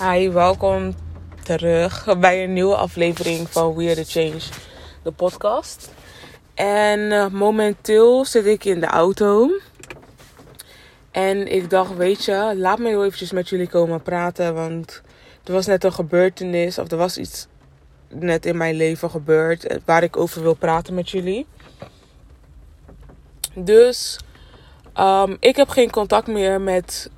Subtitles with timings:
[0.00, 0.94] Hi, welkom
[1.42, 4.42] terug bij een nieuwe aflevering van We The Change,
[5.02, 5.90] de podcast.
[6.54, 9.50] En eh, momenteel zit ik in de auto.
[11.10, 14.54] En ik dacht, weet je, laat me heel eventjes met jullie komen praten.
[14.54, 15.02] Want
[15.44, 17.46] er was net een gebeurtenis, of er was iets
[18.08, 21.46] net in mijn leven gebeurd eh, waar ik over wil praten met jullie.
[23.54, 24.18] Dus
[24.98, 27.10] um, ik heb geen contact meer met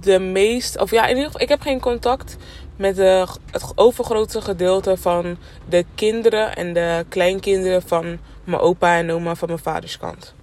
[0.00, 2.36] de meest, of ja, in ieder geval, ik heb geen contact
[2.76, 5.36] met het overgrote gedeelte van
[5.68, 10.34] de kinderen en de kleinkinderen van mijn opa en oma van mijn vaders kant.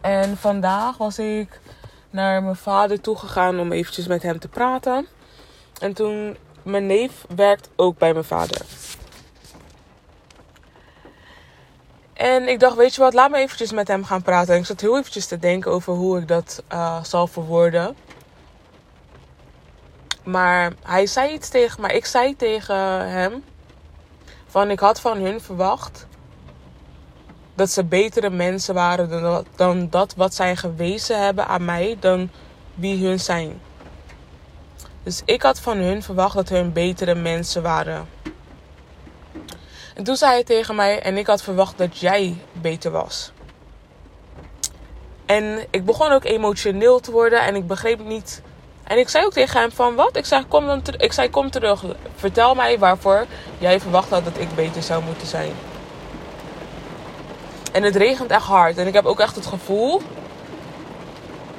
[0.00, 1.60] En vandaag was ik
[2.10, 5.06] naar mijn vader toe gegaan om eventjes met hem te praten.
[5.80, 8.60] En toen, mijn neef werkt ook bij mijn vader.
[12.16, 14.54] En ik dacht, weet je wat, laat me eventjes met hem gaan praten.
[14.54, 17.96] En ik zat heel eventjes te denken over hoe ik dat uh, zal verwoorden.
[20.24, 21.94] Maar hij zei iets tegen mij.
[21.96, 23.44] Ik zei tegen hem
[24.46, 26.06] van ik had van hun verwacht
[27.54, 31.96] dat ze betere mensen waren dan dat, dan dat wat zij gewezen hebben aan mij,
[32.00, 32.30] dan
[32.74, 33.60] wie hun zijn.
[35.02, 38.15] Dus ik had van hun verwacht dat hun betere mensen waren.
[39.96, 43.32] En toen zei hij tegen mij, en ik had verwacht dat jij beter was.
[45.26, 48.42] En ik begon ook emotioneel te worden en ik begreep niet.
[48.84, 50.16] En ik zei ook tegen hem van wat?
[50.16, 51.84] Ik zei kom, dan ik zei, kom terug.
[52.16, 53.26] Vertel mij waarvoor
[53.58, 55.52] jij verwacht had dat ik beter zou moeten zijn.
[57.72, 58.78] En het regent echt hard.
[58.78, 60.02] En ik heb ook echt het gevoel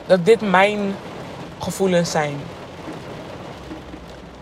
[0.06, 0.96] dat dit mijn
[1.60, 2.40] gevoelens zijn.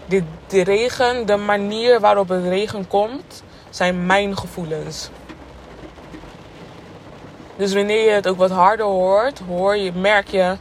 [0.06, 3.44] Dit, de regen, de manier waarop het regen komt,
[3.76, 5.10] zijn mijn gevoelens.
[7.56, 10.56] Dus wanneer je het ook wat harder hoort, hoor je, merk je.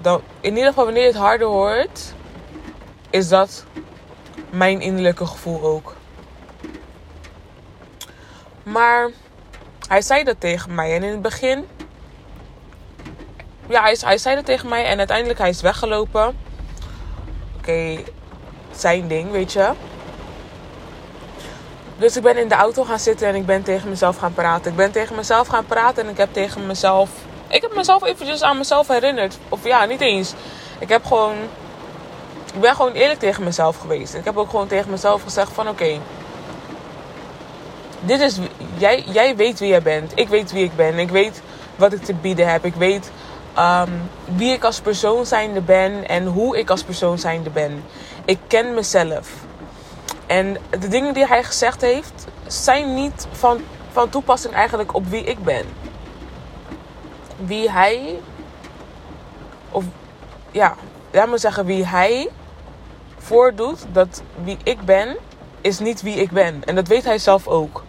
[0.00, 2.14] Dat, in ieder geval, wanneer je het harder hoort,
[3.10, 3.64] is dat
[4.50, 5.94] mijn innerlijke gevoel ook.
[8.62, 9.10] Maar
[9.88, 10.94] hij zei dat tegen mij.
[10.94, 11.66] En in het begin.
[13.68, 14.84] Ja, hij, hij zei dat tegen mij.
[14.84, 16.36] En uiteindelijk hij is weggelopen.
[17.56, 17.98] Oké,
[18.70, 19.72] zijn ding, weet je.
[21.98, 24.70] Dus ik ben in de auto gaan zitten en ik ben tegen mezelf gaan praten.
[24.70, 27.10] Ik ben tegen mezelf gaan praten en ik heb tegen mezelf.
[27.48, 29.38] Ik heb mezelf eventjes aan mezelf herinnerd.
[29.48, 30.32] Of ja, niet eens.
[30.78, 31.34] Ik heb gewoon.
[32.54, 34.14] Ik ben gewoon eerlijk tegen mezelf geweest.
[34.14, 35.98] Ik heb ook gewoon tegen mezelf gezegd: van oké.
[38.00, 38.38] dit is.
[38.76, 40.12] Jij, jij weet wie jij bent.
[40.14, 40.98] Ik weet wie ik ben.
[40.98, 41.42] Ik weet
[41.76, 42.64] wat ik te bieden heb.
[42.64, 43.10] Ik weet
[43.58, 47.84] um, wie ik als persoon zijnde ben en hoe ik als persoon zijnde ben.
[48.24, 49.28] Ik ken mezelf.
[50.28, 53.60] En de dingen die hij gezegd heeft, zijn niet van,
[53.92, 55.66] van toepassing eigenlijk op wie ik ben.
[57.36, 58.20] Wie hij,
[59.70, 59.84] of
[60.50, 60.74] ja,
[61.10, 62.28] laat me zeggen, wie hij
[63.18, 65.16] voordoet dat wie ik ben,
[65.60, 66.62] is niet wie ik ben.
[66.64, 67.84] En dat weet hij zelf ook.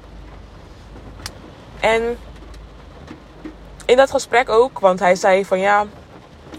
[1.79, 2.17] En
[3.85, 5.85] in dat gesprek ook, want hij zei van ja,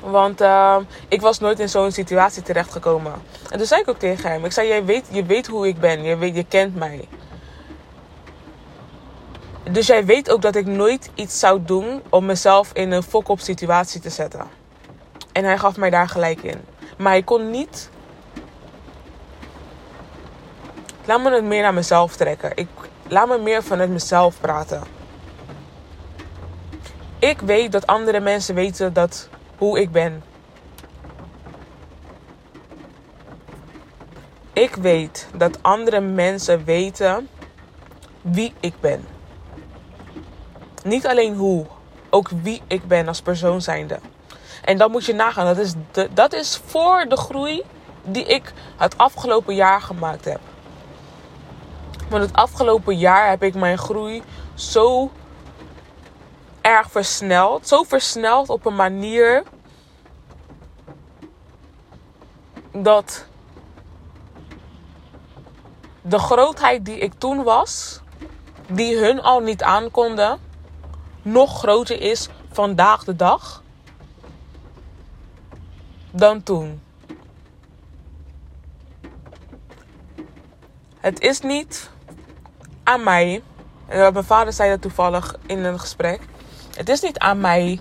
[0.01, 0.77] want uh,
[1.09, 3.13] ik was nooit in zo'n situatie terechtgekomen.
[3.51, 5.81] En toen zei ik ook tegen hem: Ik zei, jij weet, je weet hoe ik
[5.81, 6.03] ben.
[6.03, 7.09] Je, weet, je kent mij.
[9.71, 13.41] Dus jij weet ook dat ik nooit iets zou doen om mezelf in een fok-op
[13.41, 14.43] situatie te zetten.
[15.33, 16.61] En hij gaf mij daar gelijk in.
[16.99, 17.91] Maar hij kon niet.
[21.05, 22.53] Laat me het meer naar mezelf trekken.
[22.55, 22.69] Ik,
[23.09, 24.83] laat me meer vanuit mezelf praten.
[27.19, 29.29] Ik weet dat andere mensen weten dat
[29.59, 30.23] hoe ik ben.
[34.61, 37.29] Ik weet dat andere mensen weten
[38.21, 39.07] wie ik ben.
[40.85, 41.67] Niet alleen hoe,
[42.11, 43.99] ook wie ik ben als persoon zijnde.
[44.65, 47.63] En dan moet je nagaan, dat is, de, dat is voor de groei
[48.03, 50.41] die ik het afgelopen jaar gemaakt heb.
[52.09, 54.23] Want het afgelopen jaar heb ik mijn groei
[54.55, 55.11] zo
[56.61, 57.69] erg versneld.
[57.69, 59.43] Zo versneld op een manier
[62.73, 63.29] dat
[66.03, 68.01] de grootheid die ik toen was,
[68.67, 70.39] die hun al niet aankonden,
[71.23, 73.63] nog groter is vandaag de dag
[76.11, 76.83] dan toen.
[81.01, 81.91] Het is niet
[82.83, 83.43] aan mij,
[83.87, 86.21] mijn vader zei dat toevallig in een gesprek.
[86.77, 87.81] Het is niet aan mij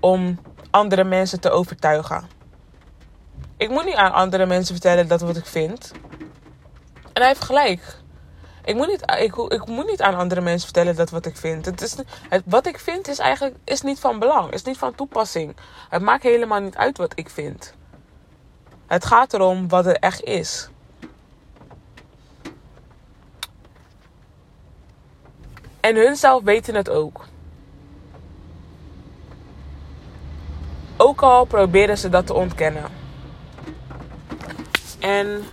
[0.00, 0.38] om
[0.70, 2.28] andere mensen te overtuigen.
[3.56, 5.92] Ik moet niet aan andere mensen vertellen dat wat ik vind.
[7.20, 7.98] Hij heeft gelijk.
[8.64, 11.64] Ik moet, niet, ik, ik moet niet aan andere mensen vertellen dat wat ik vind.
[11.64, 11.96] Het is,
[12.28, 14.52] het, wat ik vind is eigenlijk is niet van belang.
[14.52, 15.56] Is niet van toepassing.
[15.88, 17.74] Het maakt helemaal niet uit wat ik vind.
[18.86, 20.68] Het gaat erom wat er echt is.
[25.80, 27.24] En hun zelf weten het ook.
[30.96, 32.84] Ook al proberen ze dat te ontkennen.
[34.98, 35.44] En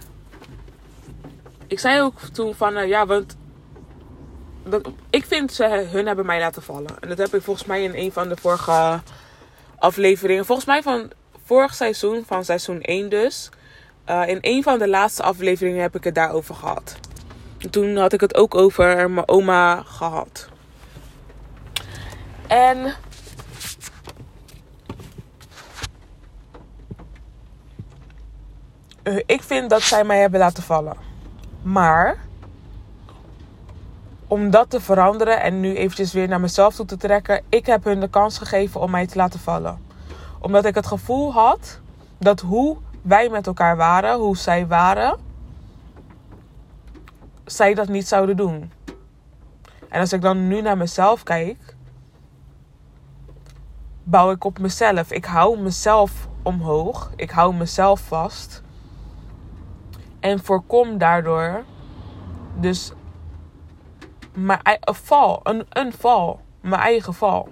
[1.67, 3.37] ik zei ook toen van, uh, ja, want
[4.63, 6.99] dat, ik vind ze hun hebben mij laten vallen.
[6.99, 9.01] En dat heb ik volgens mij in een van de vorige
[9.77, 11.11] afleveringen, volgens mij van
[11.45, 13.49] vorig seizoen, van seizoen 1 dus.
[14.09, 16.95] Uh, in een van de laatste afleveringen heb ik het daarover gehad.
[17.57, 20.47] En toen had ik het ook over mijn oma gehad.
[22.47, 22.93] En
[29.03, 31.06] uh, ik vind dat zij mij hebben laten vallen.
[31.67, 32.17] Maar
[34.27, 37.83] om dat te veranderen en nu eventjes weer naar mezelf toe te trekken, ik heb
[37.83, 39.77] hun de kans gegeven om mij te laten vallen.
[40.39, 41.79] Omdat ik het gevoel had
[42.17, 45.17] dat hoe wij met elkaar waren, hoe zij waren,
[47.45, 48.71] zij dat niet zouden doen.
[49.89, 51.75] En als ik dan nu naar mezelf kijk,
[54.03, 55.11] bouw ik op mezelf.
[55.11, 57.11] Ik hou mezelf omhoog.
[57.15, 58.65] Ik hou mezelf vast.
[60.27, 61.63] En voorkom daardoor
[62.55, 62.91] dus
[64.33, 67.49] mijn, een val, een, een val, mijn eigen val.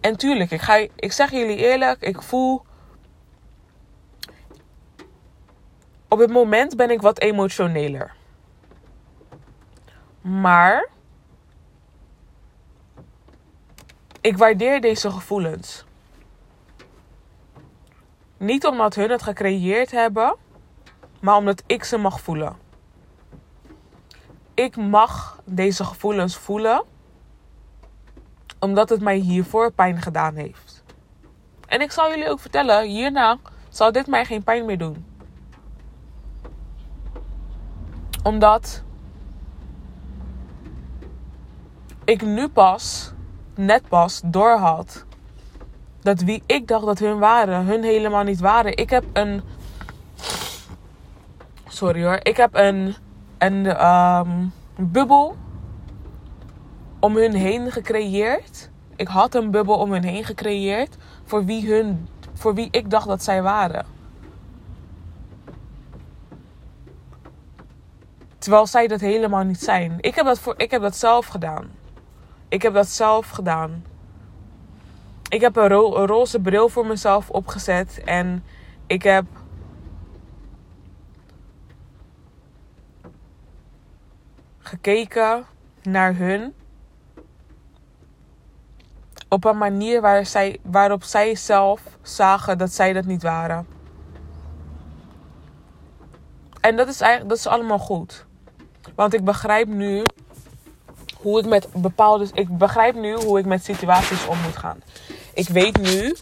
[0.00, 2.62] En tuurlijk, ik, ga, ik zeg jullie eerlijk, ik voel.
[6.08, 8.14] Op het moment ben ik wat emotioneler.
[10.20, 10.88] Maar
[14.20, 15.84] ik waardeer deze gevoelens.
[18.36, 20.36] Niet omdat hun het gecreëerd hebben,
[21.24, 22.56] maar omdat ik ze mag voelen.
[24.54, 26.84] Ik mag deze gevoelens voelen,
[28.58, 30.82] omdat het mij hiervoor pijn gedaan heeft.
[31.66, 33.38] En ik zal jullie ook vertellen, hierna
[33.68, 35.06] zal dit mij geen pijn meer doen.
[38.22, 38.82] Omdat
[42.04, 43.12] ik nu pas,
[43.54, 45.04] net pas, doorhad
[46.00, 48.76] dat wie ik dacht dat hun waren, hun helemaal niet waren.
[48.76, 49.42] Ik heb een
[51.74, 52.18] Sorry hoor.
[52.22, 52.94] Ik heb een,
[53.38, 55.36] een um, bubbel
[56.98, 58.70] om hun heen gecreëerd.
[58.96, 60.96] Ik had een bubbel om hun heen gecreëerd.
[61.24, 63.86] Voor wie, hun, voor wie ik dacht dat zij waren.
[68.38, 69.96] Terwijl zij dat helemaal niet zijn.
[70.00, 71.70] Ik heb dat, voor, ik heb dat zelf gedaan.
[72.48, 73.84] Ik heb dat zelf gedaan.
[75.28, 78.02] Ik heb een, een roze bril voor mezelf opgezet.
[78.04, 78.44] En
[78.86, 79.24] ik heb
[84.74, 85.46] gekeken
[85.82, 86.54] naar hun.
[89.28, 93.66] Op een manier waar zij, waarop zij zelf zagen dat zij dat niet waren.
[96.60, 98.24] En dat is, eigenlijk, dat is allemaal goed.
[98.94, 100.02] Want ik begrijp nu
[101.16, 102.28] hoe ik met bepaalde.
[102.32, 104.82] Ik begrijp nu hoe ik met situaties om moet gaan.
[105.34, 106.16] Ik weet nu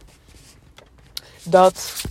[1.44, 2.04] dat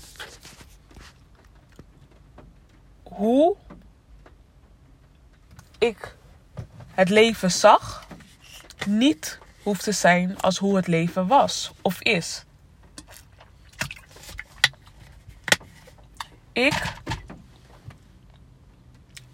[3.04, 3.56] hoe
[5.78, 6.20] ik
[7.02, 8.08] het leven zag,
[8.86, 12.46] niet hoeft te zijn als hoe het leven was of is.
[16.54, 16.94] Ik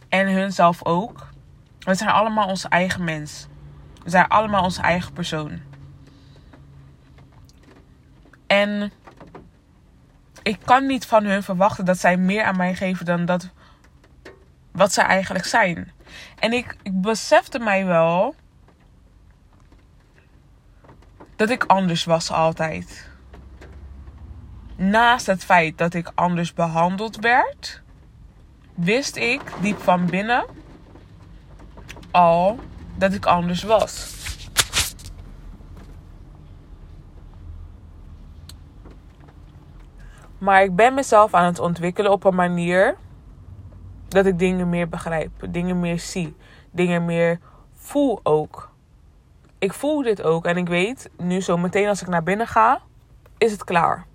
[0.10, 1.28] en hun zelf ook.
[1.80, 3.48] We zijn allemaal onze eigen mens.
[4.04, 5.60] We zijn allemaal onze eigen persoon.
[8.48, 8.92] En
[10.44, 13.50] ik kan niet van hun verwachten dat zij meer aan mij geven dan dat
[14.72, 15.96] wat zij eigenlijk zijn.
[16.40, 18.36] En ik, ik besefte mij wel
[21.36, 23.10] dat ik anders was altijd.
[24.76, 27.82] Naast het feit dat ik anders behandeld werd,
[28.74, 30.46] wist ik diep van binnen
[32.12, 32.60] al
[32.96, 34.16] dat ik anders was.
[40.38, 42.98] Maar ik ben mezelf aan het ontwikkelen op een manier
[44.08, 46.36] dat ik dingen meer begrijp, dingen meer zie,
[46.72, 47.40] dingen meer
[47.74, 48.72] voel ook.
[49.60, 52.82] Ik voel dit ook en ik weet nu zo meteen als ik naar binnen ga,
[53.38, 54.06] is het klaar.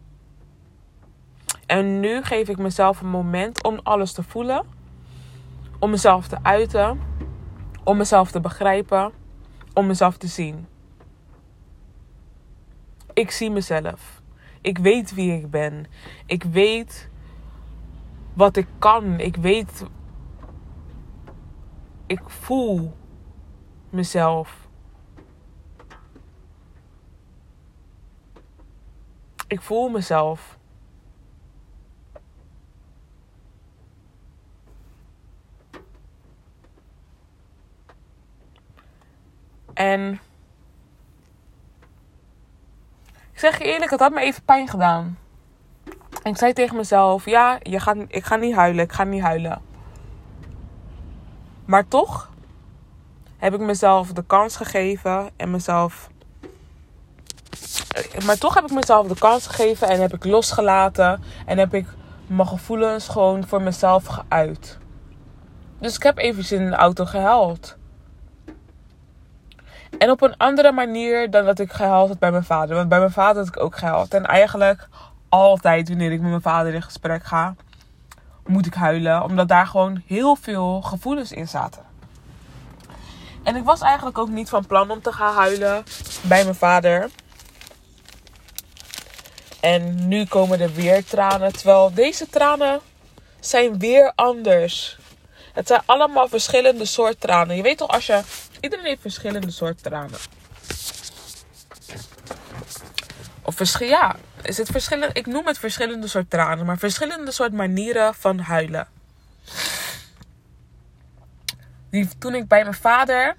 [1.67, 4.67] En nu geef ik mezelf een moment om alles te voelen,
[5.79, 7.01] om mezelf te uiten,
[7.85, 9.13] om mezelf te begrijpen,
[9.75, 10.67] om mezelf te zien.
[13.13, 14.21] Ik zie mezelf.
[14.61, 15.87] Ik weet wie ik ben.
[16.27, 17.11] Ik weet
[18.35, 19.21] wat ik kan.
[19.21, 19.85] Ik weet.
[22.13, 22.97] ik voel
[23.91, 24.69] mezelf.
[29.47, 30.59] Ik voel mezelf.
[39.75, 40.21] En
[43.33, 45.22] ik zeg je eerlijk, het had me even pijn gedaan.
[46.23, 49.23] En ik zei tegen mezelf: Ja, je gaat, ik ga niet huilen, ik ga niet
[49.23, 49.61] huilen.
[51.65, 52.31] Maar toch
[53.37, 56.11] heb ik mezelf de kans gegeven en mezelf.
[58.25, 61.87] Maar toch heb ik mezelf de kans gegeven en heb ik losgelaten en heb ik
[62.27, 64.79] mijn gevoelens gewoon voor mezelf geuit.
[65.79, 67.77] Dus ik heb even in de auto gehuild.
[69.99, 72.77] En op een andere manier dan dat ik gehuild had bij mijn vader.
[72.77, 74.15] Want bij mijn vader had ik ook gehuild.
[74.15, 74.89] En eigenlijk
[75.33, 77.55] altijd wanneer ik met mijn vader in gesprek ga,
[78.47, 79.23] moet ik huilen.
[79.23, 81.83] Omdat daar gewoon heel veel gevoelens in zaten.
[83.43, 85.85] En ik was eigenlijk ook niet van plan om te gaan huilen
[86.23, 87.11] bij mijn vader.
[89.61, 91.53] En nu komen er weer tranen.
[91.53, 92.81] Terwijl deze tranen
[93.41, 94.99] zijn weer anders.
[95.53, 97.57] Het zijn allemaal verschillende soorten tranen.
[97.57, 98.21] Je weet toch, als je.
[98.61, 100.19] Iedereen heeft verschillende soorten tranen.
[103.43, 105.15] Of verschil, ja, is het verschillende.
[105.15, 108.87] Ik noem het verschillende soorten tranen, maar verschillende soorten manieren van huilen.
[111.91, 113.37] Die, toen ik bij mijn vader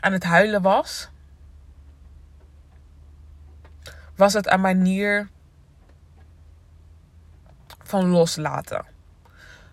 [0.00, 1.08] aan het huilen was,
[4.16, 5.28] was het een manier
[7.82, 8.84] van loslaten.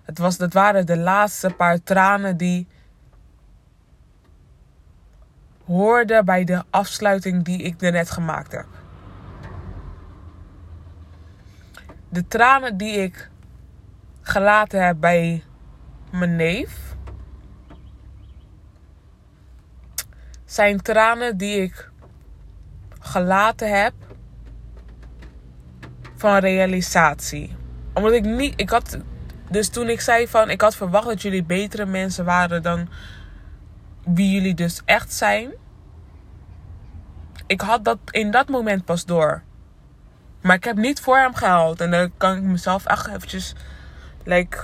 [0.03, 2.67] Het, was, dat waren de laatste paar tranen die
[5.65, 8.65] hoorden bij de afsluiting die ik net gemaakt heb.
[12.09, 13.29] De tranen die ik
[14.21, 15.43] gelaten heb bij
[16.11, 16.95] mijn neef.
[20.45, 21.89] Zijn tranen die ik
[22.99, 23.93] gelaten heb
[26.15, 27.55] van realisatie.
[27.93, 28.59] Omdat ik niet.
[28.59, 28.97] Ik had
[29.49, 32.89] dus toen ik zei van ik had verwacht dat jullie betere mensen waren dan
[34.03, 35.51] wie jullie dus echt zijn.
[37.47, 39.43] Ik had dat in dat moment pas door.
[40.41, 41.81] Maar ik heb niet voor hem gehaald.
[41.81, 43.55] En dan kan ik mezelf echt eventjes...
[44.23, 44.57] Like,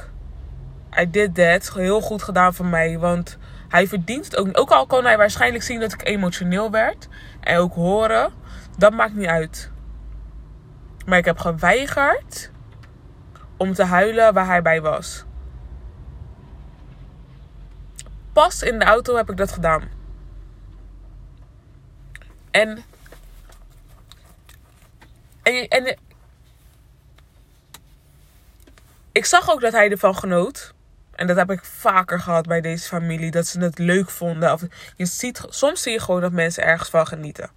[1.00, 1.74] I did that.
[1.74, 3.00] Heel goed gedaan van mij.
[3.00, 3.38] Want
[3.70, 4.50] hij verdient ook.
[4.60, 7.08] Ook al kon hij waarschijnlijk zien dat ik emotioneel werd.
[7.39, 8.34] En ook horen.
[8.77, 9.72] Dat maakt niet uit.
[11.05, 12.51] Maar ik heb geweigerd
[13.58, 15.25] om te huilen waar hij bij was.
[18.34, 19.84] Pas in de auto heb ik dat gedaan.
[22.51, 22.84] En.
[25.46, 25.98] En, en
[29.12, 30.74] ik zag ook dat hij ervan genoot.
[31.16, 33.32] En dat heb ik vaker gehad bij deze familie.
[33.32, 34.54] Dat ze het leuk vonden.
[34.54, 34.62] Of
[34.96, 37.50] je ziet, soms zie je gewoon dat mensen ergens van genieten.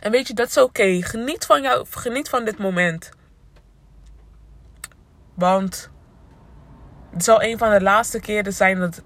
[0.00, 1.02] En weet je, dat is oké.
[1.02, 3.10] Geniet van jou, geniet van dit moment.
[5.34, 5.90] Want
[7.12, 9.02] het zal een van de laatste keren zijn dat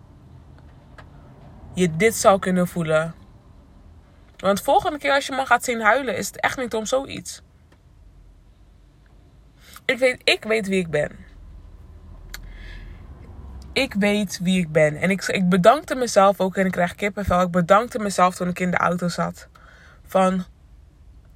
[1.75, 3.15] je dit zou kunnen voelen.
[4.43, 6.87] Want de volgende keer als je me gaat zien huilen, is het echt niet om
[6.87, 7.43] zoiets.
[9.85, 11.11] Ik weet, ik weet wie ik ben.
[13.73, 14.97] Ik weet wie ik ben.
[14.97, 17.41] En ik, ik bedankte mezelf ook en ik krijg kippenvel.
[17.41, 19.49] Ik bedankte mezelf toen ik in de auto zat.
[20.07, 20.45] Van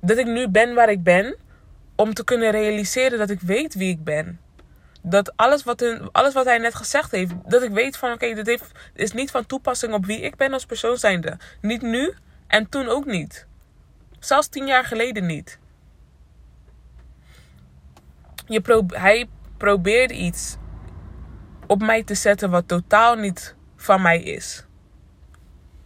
[0.00, 1.36] dat ik nu ben waar ik ben.
[1.96, 4.40] Om te kunnen realiseren dat ik weet wie ik ben
[5.02, 8.42] dat alles wat, hun, alles wat hij net gezegd heeft, dat ik weet van oké,
[8.42, 8.62] dit
[8.94, 11.36] is niet van toepassing op wie ik ben als persoon zijnde.
[11.60, 12.14] Niet nu
[12.46, 13.46] en toen ook niet.
[14.18, 15.58] Zelfs tien jaar geleden niet.
[18.46, 20.56] Je pro hij probeerde iets
[21.66, 24.64] op mij te zetten wat totaal niet van mij is.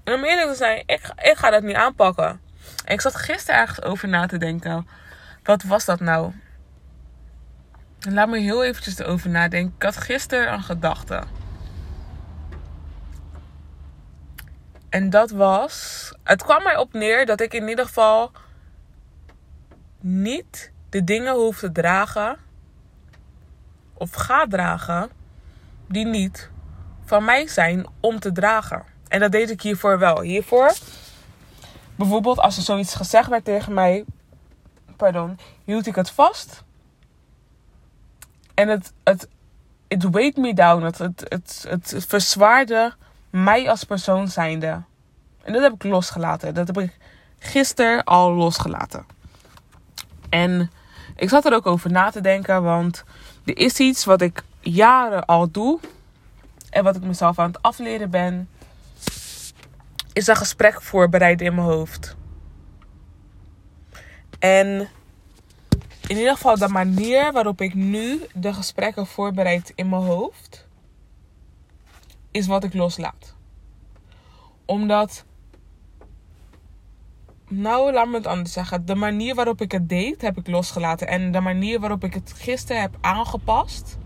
[0.05, 2.41] En om eerlijk te zijn, ik, ik ga dat niet aanpakken.
[2.85, 4.87] En ik zat gisteren ergens over na te denken.
[5.43, 6.33] Wat was dat nou?
[8.01, 9.75] Laat me heel eventjes erover nadenken.
[9.77, 11.23] Ik had gisteren een gedachte.
[14.91, 16.09] En dat was.
[16.25, 18.31] Het kwam mij op neer dat ik in ieder geval
[20.01, 22.37] niet de dingen hoef te dragen.
[23.95, 25.11] Of ga dragen.
[25.89, 26.51] Die niet
[27.05, 28.85] van mij zijn om te dragen.
[29.09, 30.21] En dat deed ik hiervoor wel.
[30.21, 30.73] Hiervoor.
[31.97, 34.05] Bijvoorbeeld als er zoiets gezegd werd tegen mij.
[34.97, 35.39] Pardon.
[35.65, 36.65] Hield ik het vast
[38.61, 39.29] en het, het,
[39.89, 40.83] het weighed me down.
[40.83, 42.95] Het, het, het, het verzwaarde
[43.31, 44.83] mij als persoon zijnde.
[45.43, 46.55] En dat heb ik losgelaten.
[46.55, 46.99] Dat heb ik
[47.39, 49.07] gisteren al losgelaten.
[50.29, 50.71] En
[51.17, 53.05] ik zat er ook over na te denken, want
[53.45, 55.81] er is iets wat ik jaren al doe.
[56.71, 58.49] en wat ik mezelf aan het afleren ben,
[60.13, 62.17] is een gesprek voorbereiden in mijn hoofd.
[64.39, 64.89] En
[66.07, 70.67] in ieder geval de manier waarop ik nu de gesprekken voorbereid in mijn hoofd,
[72.31, 73.37] is wat ik loslaat.
[74.65, 75.25] Omdat,
[77.49, 81.09] nou laat me het anders zeggen, de manier waarop ik het deed heb ik losgelaten.
[81.09, 83.99] En de manier waarop ik het gisteren heb aangepast,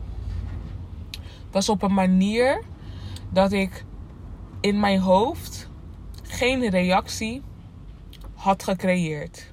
[1.51, 2.63] was op een manier
[3.31, 3.85] dat ik
[4.61, 5.71] in mijn hoofd
[6.23, 7.43] geen reactie
[8.35, 9.53] had gecreëerd.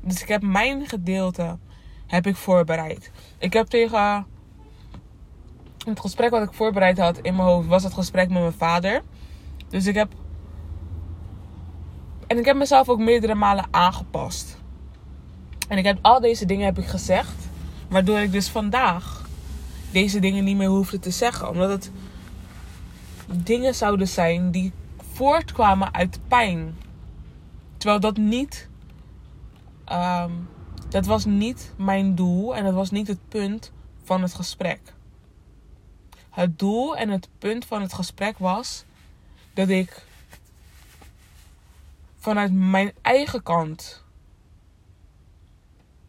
[0.00, 1.58] Dus ik heb mijn gedeelte
[2.06, 3.10] heb ik voorbereid.
[3.38, 4.26] Ik heb tegen
[5.84, 9.02] het gesprek wat ik voorbereid had in mijn hoofd was het gesprek met mijn vader.
[9.68, 10.12] Dus ik heb
[12.26, 14.58] en ik heb mezelf ook meerdere malen aangepast.
[15.68, 17.48] En ik heb al deze dingen heb ik gezegd,
[17.88, 19.28] waardoor ik dus vandaag
[19.92, 21.90] deze dingen niet meer hoefde te zeggen, omdat het
[23.44, 24.72] dingen zouden zijn die
[25.12, 26.76] voortkwamen uit pijn.
[27.76, 28.68] Terwijl dat niet.
[29.92, 30.48] Um,
[30.88, 33.72] dat was niet mijn doel en dat was niet het punt
[34.04, 34.80] van het gesprek.
[36.30, 38.84] Het doel en het punt van het gesprek was
[39.54, 40.06] dat ik
[42.16, 44.04] vanuit mijn eigen kant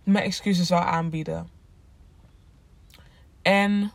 [0.03, 1.49] mijn excuses zou aanbieden.
[3.41, 3.91] En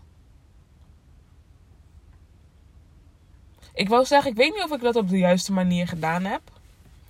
[3.77, 6.41] Ik wil zeggen, ik weet niet of ik dat op de juiste manier gedaan heb.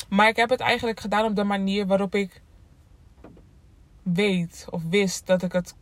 [0.08, 2.42] Maar ik heb het eigenlijk gedaan op de manier waarop ik
[4.02, 5.74] weet of wist dat ik het.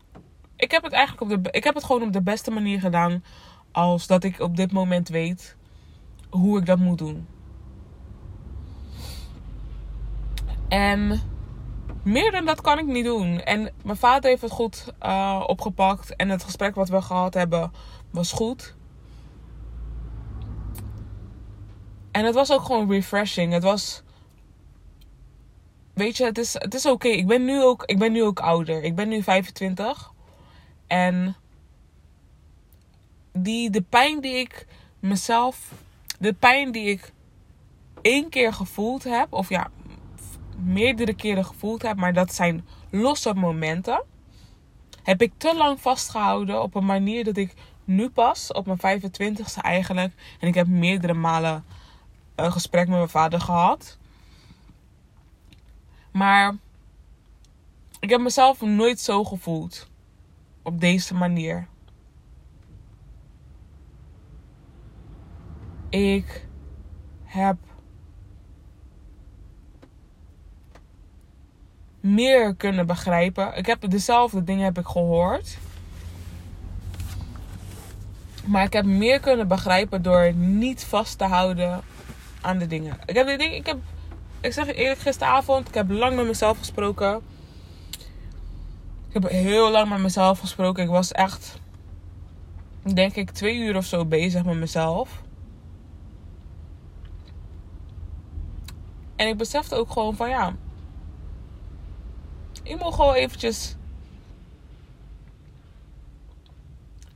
[0.65, 1.51] Ik heb het eigenlijk op de.
[1.51, 3.25] Ik heb het gewoon op de beste manier gedaan.
[3.73, 5.57] Als dat ik op dit moment weet
[6.31, 7.27] hoe ik dat moet doen.
[10.69, 11.21] En
[12.03, 13.41] meer dan dat kan ik niet doen.
[13.41, 16.17] En mijn vader heeft het goed uh, opgepakt.
[16.17, 17.73] En het gesprek wat we gehad hebben
[18.11, 18.75] was goed.
[22.11, 23.53] En het was ook gewoon refreshing.
[23.53, 24.03] Het was.
[25.95, 27.09] Weet je, het is, het is oké.
[27.09, 28.83] Ik ben nu ook Ik ben nu ook ouder.
[28.83, 30.13] Ik ben nu 25.
[30.87, 31.37] En
[33.33, 34.67] die, de pijn die ik
[35.01, 35.73] mezelf.
[36.19, 37.13] De pijn die ik
[38.03, 39.33] één keer gevoeld heb.
[39.33, 39.71] Of ja,
[40.57, 41.97] meerdere keren gevoeld heb.
[41.97, 44.03] Maar dat zijn losse momenten.
[45.03, 49.61] Heb ik te lang vastgehouden op een manier dat ik nu pas, op mijn 25ste
[49.61, 50.13] eigenlijk.
[50.41, 51.65] En ik heb meerdere malen
[52.35, 53.99] een gesprek met mijn vader gehad.
[56.11, 56.57] Maar
[58.01, 59.89] ik heb mezelf nooit zo gevoeld.
[60.65, 61.67] Op deze manier.
[65.91, 66.47] Ik
[67.25, 67.57] heb
[72.01, 73.57] meer kunnen begrijpen.
[73.57, 75.59] Ik heb dezelfde dingen heb ik gehoord.
[78.45, 81.81] Maar ik heb meer kunnen begrijpen door niet vast te houden
[82.41, 82.97] aan de dingen.
[83.07, 83.79] Ik heb, ik heb,
[84.41, 87.23] ik zeg eerlijk, gisteravond, ik heb lang met mezelf gesproken.
[89.15, 90.83] Ik heb heel lang met mezelf gesproken.
[90.83, 91.59] Ik was echt,
[92.83, 95.23] denk ik, twee uur of zo bezig met mezelf.
[99.17, 100.57] En ik besefte ook gewoon van ja.
[102.63, 103.77] Ik moet gewoon eventjes.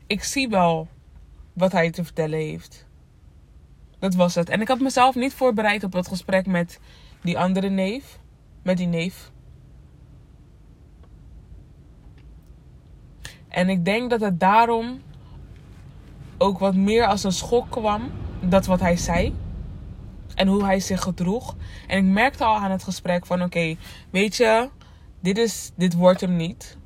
[0.06, 0.88] Ik zie wel
[1.52, 2.87] wat hij te vertellen heeft.
[3.98, 4.48] Dat was het.
[4.48, 6.80] En ik had mezelf niet voorbereid op het gesprek met
[7.22, 8.18] die andere neef.
[8.62, 9.30] Met die neef.
[13.58, 15.02] En ik denk dat het daarom
[16.36, 18.10] ook wat meer als een schok kwam.
[18.40, 19.34] Dat wat hij zei.
[20.34, 21.56] En hoe hij zich gedroeg.
[21.86, 23.76] En ik merkte al aan het gesprek van oké,
[24.10, 24.68] weet je,
[25.20, 26.76] dit, is, dit wordt hem niet.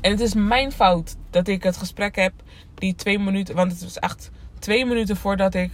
[0.00, 2.32] En het is mijn fout dat ik het gesprek heb
[2.74, 3.54] die twee minuten.
[3.54, 5.72] Want het was echt twee minuten voordat ik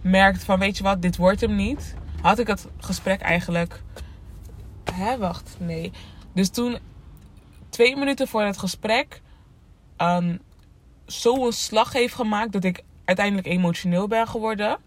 [0.00, 1.94] merkte van weet je wat, dit wordt hem niet.
[2.20, 3.82] Had ik het gesprek eigenlijk.
[4.92, 5.92] Hè, wacht, nee.
[6.32, 6.78] Dus toen,
[7.72, 9.22] twee minuten voor het gesprek,
[9.98, 10.40] um,
[11.06, 14.78] zo'n slag heeft gemaakt dat ik uiteindelijk emotioneel ben geworden.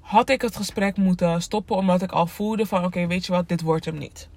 [0.00, 3.48] Had ik het gesprek moeten stoppen omdat ik al voelde van oké, weet je wat,
[3.48, 4.28] dit wordt hem niet.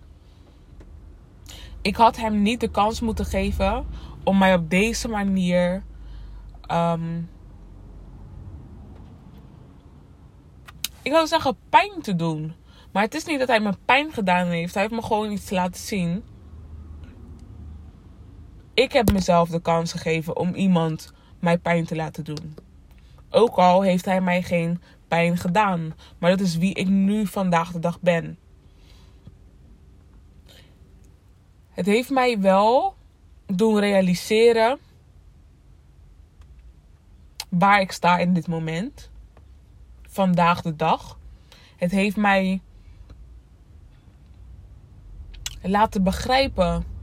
[1.82, 3.86] Ik had hem niet de kans moeten geven
[4.24, 5.84] om mij op deze manier
[6.71, 7.30] um,
[11.02, 12.54] ik wil zeggen pijn te doen.
[12.91, 14.74] Maar het is niet dat hij me pijn gedaan heeft.
[14.74, 16.24] Hij heeft me gewoon iets laten zien.
[18.75, 22.55] Ik heb mezelf de kans gegeven om iemand mij pijn te laten doen.
[23.29, 25.93] Ook al heeft hij mij geen pijn gedaan.
[26.17, 28.38] Maar dat is wie ik nu vandaag de dag ben.
[31.69, 32.95] Het heeft mij wel
[33.45, 34.79] doen realiseren
[37.49, 39.09] waar ik sta in dit moment.
[40.01, 41.19] Vandaag de dag.
[41.75, 42.61] Het heeft mij
[45.61, 46.94] laten begrijpen.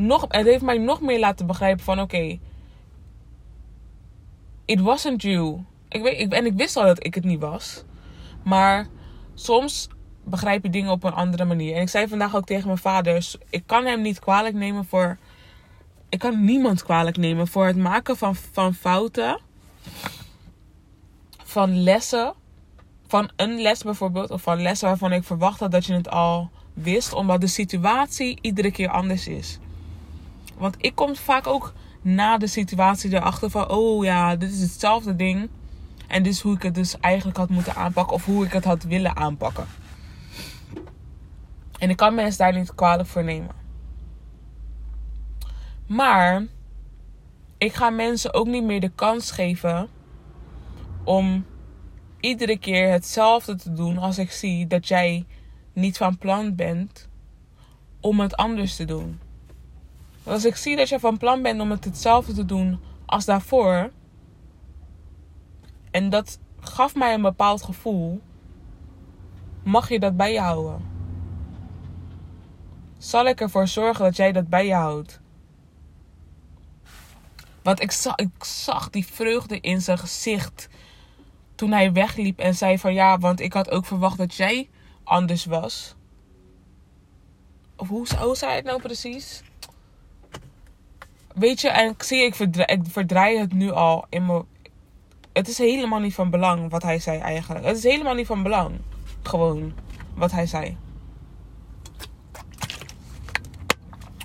[0.00, 2.38] Nog, het heeft mij nog meer laten begrijpen van oké.
[4.64, 5.64] it wasn't you.
[5.88, 7.84] Ik weet, ik, en ik wist al dat ik het niet was.
[8.44, 8.86] Maar
[9.34, 9.88] soms
[10.24, 11.74] begrijp je dingen op een andere manier.
[11.74, 15.18] En ik zei vandaag ook tegen mijn vader: ik kan hem niet kwalijk nemen voor.
[16.08, 19.40] Ik kan niemand kwalijk nemen voor het maken van, van fouten.
[21.44, 22.34] Van lessen.
[23.06, 24.30] Van een les bijvoorbeeld.
[24.30, 27.12] Of van lessen waarvan ik verwacht had dat je het al wist.
[27.12, 29.58] Omdat de situatie iedere keer anders is.
[30.58, 33.70] Want ik kom vaak ook na de situatie erachter van...
[33.70, 35.48] Oh ja, dit is hetzelfde ding.
[36.06, 38.14] En dit is hoe ik het dus eigenlijk had moeten aanpakken.
[38.14, 39.66] Of hoe ik het had willen aanpakken.
[41.78, 43.54] En ik kan mensen daar niet kwalijk voor nemen.
[45.86, 46.46] Maar
[47.58, 49.88] ik ga mensen ook niet meer de kans geven
[51.04, 51.46] om
[52.20, 55.26] iedere keer hetzelfde te doen als ik zie dat jij
[55.72, 57.08] niet van plan bent
[58.00, 59.20] om het anders te doen.
[60.28, 63.90] Als ik zie dat je van plan bent om het hetzelfde te doen als daarvoor,
[65.90, 68.20] en dat gaf mij een bepaald gevoel,
[69.62, 70.86] mag je dat bij je houden.
[72.98, 75.20] Zal ik ervoor zorgen dat jij dat bij je houdt?
[77.62, 80.68] Want ik zag, ik zag die vreugde in zijn gezicht
[81.54, 84.68] toen hij wegliep en zei van ja, want ik had ook verwacht dat jij
[85.04, 85.94] anders was.
[87.76, 89.42] Of hoe, hoe zei het nou precies?
[91.38, 92.34] Weet je, en ik zie, ik
[92.90, 94.42] verdraai, het nu al in mijn.
[95.32, 97.64] Het is helemaal niet van belang wat hij zei eigenlijk.
[97.64, 98.78] Het is helemaal niet van belang.
[99.22, 99.72] Gewoon
[100.14, 100.76] wat hij zei.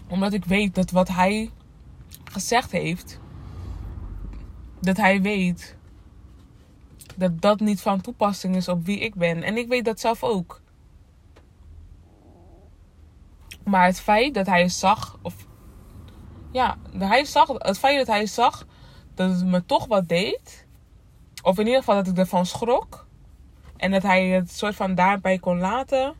[0.07, 1.49] Omdat ik weet dat wat hij
[2.23, 3.19] gezegd heeft,
[4.79, 5.75] dat hij weet
[7.15, 9.43] dat dat niet van toepassing is op wie ik ben.
[9.43, 10.61] En ik weet dat zelf ook.
[13.63, 15.35] Maar het feit dat hij zag, of
[16.53, 18.65] ja, hij zag, het feit dat hij zag
[19.13, 20.65] dat het me toch wat deed,
[21.41, 23.07] of in ieder geval dat ik ervan schrok,
[23.77, 26.13] en dat hij het soort van daarbij kon laten,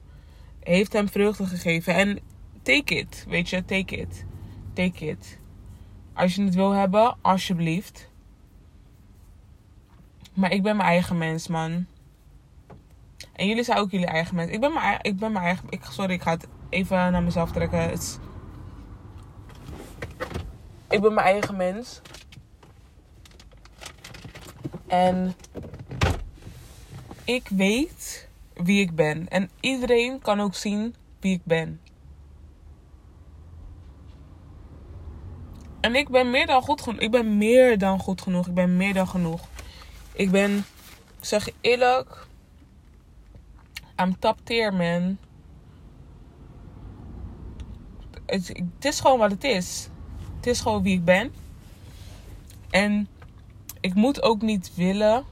[0.60, 1.96] heeft hem vreugde gegeven.
[1.96, 2.20] En
[2.62, 4.26] take it, weet je, take it.
[4.74, 5.40] Take it.
[6.14, 8.10] Als je het wil hebben, alsjeblieft.
[10.34, 11.86] Maar ik ben mijn eigen mens, man.
[13.34, 14.52] En jullie zijn ook jullie eigen mens.
[14.52, 15.66] Ik ben mijn, ik ben mijn eigen...
[15.70, 17.92] Ik, sorry, ik ga het even naar mezelf trekken.
[20.94, 22.02] Ik ben mijn eigen mens.
[24.88, 25.36] En
[27.24, 29.28] ik weet wie ik ben.
[29.30, 31.82] En iedereen kan ook zien wie ik ben.
[35.82, 37.02] En ik ben meer dan goed genoeg.
[37.02, 38.48] Ik ben meer dan goed genoeg.
[38.48, 39.42] Ik ben meer dan genoeg.
[40.12, 40.58] Ik ben,
[41.20, 42.28] ik zeg je eerlijk,
[44.02, 45.18] I'm top tier, man.
[48.26, 49.90] Het, het is gewoon wat het is.
[50.44, 51.34] Het is gewoon wie ik ben.
[52.70, 53.08] En
[53.80, 55.24] ik moet ook niet willen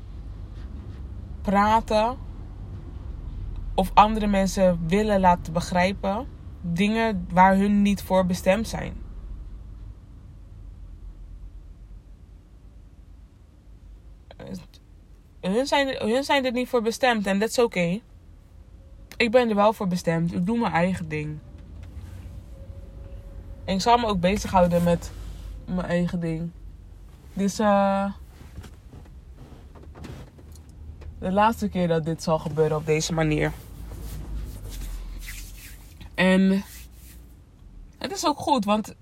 [1.42, 2.18] praten
[3.76, 6.28] of andere mensen willen laten begrijpen
[6.62, 8.94] dingen waar hun niet voor bestemd zijn.
[15.42, 18.00] Hun zijn, hun zijn er niet voor bestemd en dat is oké.
[19.18, 20.34] Ik ben er wel voor bestemd.
[20.34, 21.40] Ik doe mijn eigen ding.
[23.66, 25.12] En ik zal me ook bezighouden met
[25.66, 26.52] mijn eigen ding.
[27.34, 28.12] Dus uh,
[31.20, 33.52] de laatste keer dat dit zal gebeuren op deze manier.
[36.16, 36.64] En
[37.98, 38.96] het is ook goed, want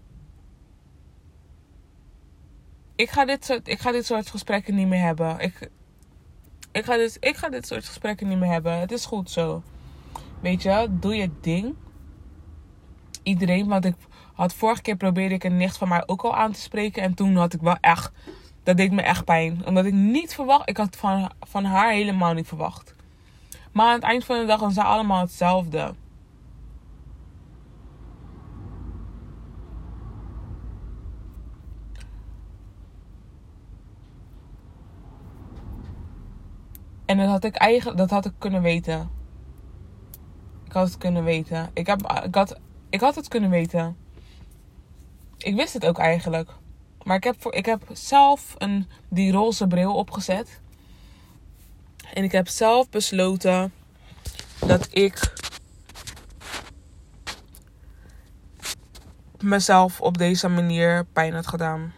[2.96, 5.40] ik ga dit soort, ik ga dit soort gesprekken niet meer hebben.
[5.40, 5.70] Ik,
[6.72, 8.80] ik, ga dit, ik ga dit soort gesprekken niet meer hebben.
[8.80, 9.64] Het is goed zo.
[10.40, 11.76] Weet je, doe je ding.
[13.24, 13.96] Iedereen, want ik
[14.34, 17.04] had vorige keer probeerde ik een nicht van mij ook al aan te spreken.
[17.04, 18.12] En toen had ik wel echt,
[18.64, 19.62] dat deed me echt pijn.
[19.66, 22.96] Omdat ik niet verwacht, ik had van, van haar helemaal niet verwacht.
[23.72, 25.94] Maar aan het eind van de dag zijn ze allemaal hetzelfde.
[37.06, 39.10] En dat had ik eigenlijk, dat had ik kunnen weten.
[40.66, 41.70] Ik had het kunnen weten.
[41.74, 43.98] Ik, heb, ik, had, ik had het kunnen weten.
[45.38, 46.50] Ik wist het ook eigenlijk.
[47.04, 50.62] Maar ik heb, voor, ik heb zelf een, die roze bril opgezet.
[52.14, 53.74] En ik heb zelf besloten
[54.66, 55.34] dat ik
[59.40, 61.94] mezelf op deze manier pijn had gedaan.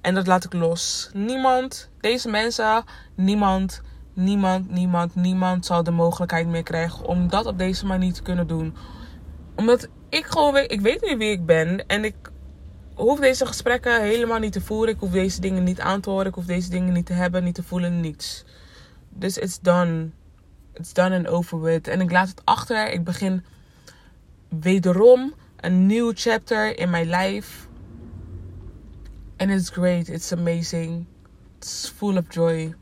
[0.00, 1.10] En dat laat ik los.
[1.12, 3.82] Niemand, deze mensen, niemand,
[4.14, 8.46] niemand, niemand, niemand zal de mogelijkheid meer krijgen om dat op deze manier te kunnen
[8.46, 8.76] doen.
[9.56, 11.86] Omdat ik gewoon weet, ik weet nu wie ik ben.
[11.86, 12.14] En ik
[12.94, 14.94] hoef deze gesprekken helemaal niet te voeren.
[14.94, 16.26] Ik hoef deze dingen niet aan te horen.
[16.26, 18.44] Ik hoef deze dingen niet te hebben, niet te voelen, niets.
[19.08, 20.10] Dus it's done.
[20.72, 21.88] It's done and over with.
[21.88, 22.92] En ik laat het achter.
[22.92, 23.44] Ik begin
[24.48, 27.66] wederom een nieuw chapter in mijn life.
[29.36, 30.08] And it's great.
[30.08, 31.06] It's amazing.
[31.56, 32.74] It's full of joy.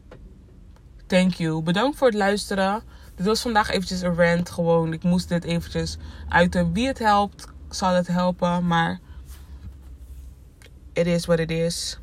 [1.06, 1.62] Thank you.
[1.62, 2.82] Bedankt voor het luisteren.
[3.16, 4.50] Dit was vandaag eventjes een rant.
[4.50, 5.96] Gewoon, ik moest dit eventjes
[6.28, 6.72] uiten.
[6.72, 8.66] Wie het helpt, zal het helpen.
[8.66, 9.00] Maar
[10.92, 11.98] it is what it is.